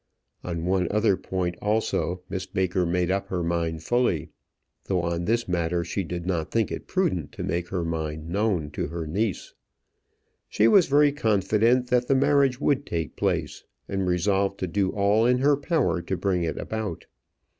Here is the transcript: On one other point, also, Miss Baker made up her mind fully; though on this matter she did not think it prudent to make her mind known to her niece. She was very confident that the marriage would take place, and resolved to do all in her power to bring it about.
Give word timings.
On 0.43 0.65
one 0.65 0.87
other 0.89 1.15
point, 1.15 1.53
also, 1.61 2.23
Miss 2.27 2.47
Baker 2.47 2.87
made 2.87 3.11
up 3.11 3.27
her 3.27 3.43
mind 3.43 3.83
fully; 3.83 4.29
though 4.85 5.01
on 5.03 5.25
this 5.25 5.47
matter 5.47 5.83
she 5.83 6.03
did 6.03 6.25
not 6.25 6.49
think 6.49 6.71
it 6.71 6.87
prudent 6.87 7.31
to 7.33 7.43
make 7.43 7.67
her 7.67 7.83
mind 7.85 8.27
known 8.27 8.71
to 8.71 8.87
her 8.87 9.05
niece. 9.05 9.53
She 10.49 10.67
was 10.67 10.87
very 10.87 11.11
confident 11.11 11.91
that 11.91 12.07
the 12.07 12.15
marriage 12.15 12.59
would 12.59 12.83
take 12.87 13.15
place, 13.15 13.63
and 13.87 14.07
resolved 14.07 14.57
to 14.61 14.67
do 14.67 14.89
all 14.89 15.23
in 15.27 15.37
her 15.37 15.55
power 15.55 16.01
to 16.01 16.17
bring 16.17 16.41
it 16.45 16.57
about. 16.57 17.05